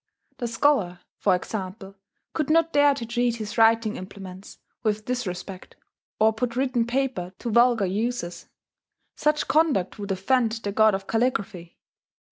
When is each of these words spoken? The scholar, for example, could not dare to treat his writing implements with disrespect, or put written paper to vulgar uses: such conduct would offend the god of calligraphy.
The 0.39 0.47
scholar, 0.47 1.01
for 1.19 1.35
example, 1.35 1.93
could 2.33 2.49
not 2.49 2.73
dare 2.73 2.95
to 2.95 3.05
treat 3.05 3.35
his 3.35 3.55
writing 3.59 3.97
implements 3.97 4.57
with 4.81 5.05
disrespect, 5.05 5.75
or 6.19 6.33
put 6.33 6.55
written 6.55 6.87
paper 6.87 7.33
to 7.37 7.51
vulgar 7.51 7.85
uses: 7.85 8.47
such 9.15 9.47
conduct 9.47 9.99
would 9.99 10.11
offend 10.11 10.53
the 10.53 10.71
god 10.71 10.95
of 10.95 11.05
calligraphy. 11.05 11.77